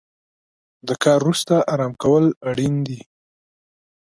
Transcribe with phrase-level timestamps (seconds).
[0.87, 2.99] د کار وروسته ارام کول اړین دي.